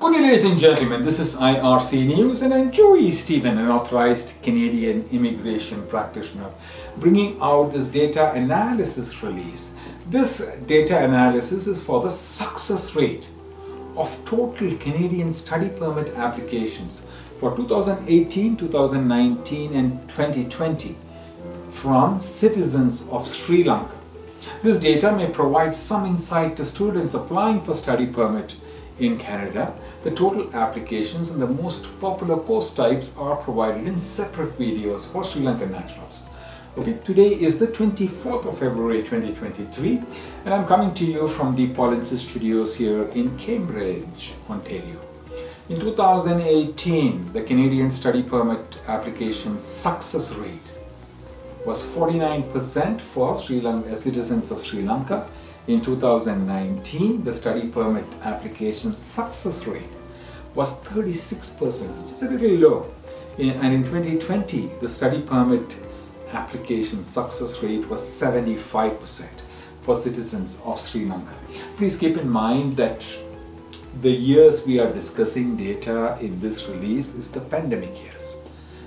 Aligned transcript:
Good 0.00 0.14
day, 0.14 0.22
ladies 0.22 0.46
and 0.46 0.58
gentlemen. 0.58 1.04
This 1.04 1.18
is 1.18 1.36
IRC 1.36 2.06
News, 2.06 2.40
and 2.40 2.54
I'm 2.54 2.72
Joy 2.72 3.10
Stephen, 3.10 3.58
an 3.58 3.68
authorized 3.68 4.32
Canadian 4.42 5.06
immigration 5.12 5.86
practitioner, 5.88 6.50
bringing 6.96 7.38
out 7.42 7.72
this 7.72 7.86
data 7.86 8.32
analysis 8.32 9.22
release. 9.22 9.74
This 10.08 10.56
data 10.66 11.04
analysis 11.04 11.66
is 11.66 11.82
for 11.82 12.00
the 12.00 12.08
success 12.08 12.96
rate 12.96 13.28
of 13.94 14.08
total 14.24 14.74
Canadian 14.78 15.34
study 15.34 15.68
permit 15.68 16.14
applications 16.16 17.06
for 17.38 17.54
2018, 17.54 18.56
2019, 18.56 19.74
and 19.74 20.08
2020 20.08 20.96
from 21.70 22.18
citizens 22.18 23.06
of 23.10 23.28
Sri 23.28 23.64
Lanka. 23.64 23.98
This 24.62 24.80
data 24.80 25.12
may 25.12 25.28
provide 25.28 25.76
some 25.76 26.06
insight 26.06 26.56
to 26.56 26.64
students 26.64 27.12
applying 27.12 27.60
for 27.60 27.74
study 27.74 28.06
permit 28.06 28.56
in 29.00 29.16
Canada, 29.16 29.74
the 30.02 30.10
total 30.10 30.54
applications 30.54 31.30
and 31.30 31.40
the 31.40 31.46
most 31.46 31.88
popular 32.00 32.36
course 32.36 32.70
types 32.72 33.12
are 33.16 33.36
provided 33.36 33.86
in 33.86 33.98
separate 33.98 34.58
videos 34.58 35.06
for 35.06 35.24
Sri 35.24 35.42
Lankan 35.42 35.70
nationals. 35.70 36.28
Okay, 36.78 36.94
today 37.04 37.28
is 37.28 37.58
the 37.58 37.66
24th 37.66 38.46
of 38.46 38.58
February 38.58 39.02
2023 39.02 40.02
and 40.44 40.54
I'm 40.54 40.66
coming 40.66 40.94
to 40.94 41.04
you 41.04 41.26
from 41.28 41.56
the 41.56 41.68
Polinsys 41.68 42.18
Studios 42.18 42.76
here 42.76 43.04
in 43.14 43.36
Cambridge, 43.38 44.34
Ontario. 44.48 45.00
In 45.68 45.80
2018, 45.80 47.32
the 47.32 47.42
Canadian 47.42 47.90
study 47.90 48.22
permit 48.22 48.76
application 48.86 49.58
success 49.58 50.34
rate 50.34 50.58
was 51.66 51.82
49% 51.82 53.00
for 53.00 53.36
Sri 53.36 53.60
Lanka, 53.60 53.96
citizens 53.96 54.50
of 54.50 54.60
Sri 54.60 54.82
Lanka 54.82 55.28
in 55.66 55.80
2019, 55.82 57.22
the 57.22 57.32
study 57.32 57.68
permit 57.68 58.04
application 58.22 58.94
success 58.94 59.66
rate 59.66 59.82
was 60.54 60.80
36%, 60.80 61.88
which 62.02 62.12
is 62.12 62.22
a 62.22 62.28
little 62.30 62.50
low. 62.50 62.92
And 63.38 63.72
in 63.72 63.84
2020, 63.84 64.66
the 64.80 64.88
study 64.88 65.22
permit 65.22 65.78
application 66.32 67.04
success 67.04 67.62
rate 67.62 67.88
was 67.88 68.00
75% 68.00 69.28
for 69.82 69.96
citizens 69.96 70.60
of 70.64 70.80
Sri 70.80 71.04
Lanka. 71.04 71.34
Please 71.76 71.96
keep 71.96 72.16
in 72.16 72.28
mind 72.28 72.76
that 72.76 73.04
the 74.02 74.10
years 74.10 74.66
we 74.66 74.78
are 74.78 74.92
discussing 74.92 75.56
data 75.56 76.16
in 76.20 76.38
this 76.40 76.66
release 76.68 77.14
is 77.14 77.30
the 77.30 77.40
pandemic 77.40 78.02
years 78.02 78.36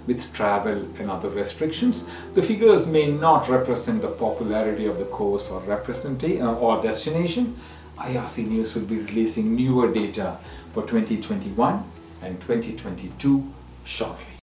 with 0.07 0.33
travel 0.33 0.87
and 0.99 1.09
other 1.09 1.29
restrictions. 1.29 2.09
The 2.33 2.41
figures 2.41 2.87
may 2.87 3.07
not 3.11 3.49
represent 3.49 4.01
the 4.01 4.09
popularity 4.09 4.85
of 4.85 4.99
the 4.99 5.05
course 5.05 5.49
or 5.49 5.61
representation 5.61 6.41
uh, 6.41 6.53
or 6.53 6.81
destination. 6.81 7.57
IRC 7.97 8.47
News 8.47 8.75
will 8.75 8.83
be 8.83 8.97
releasing 8.97 9.55
newer 9.55 9.93
data 9.93 10.37
for 10.71 10.81
2021 10.83 11.83
and 12.21 12.41
2022 12.41 13.53
shortly. 13.85 14.33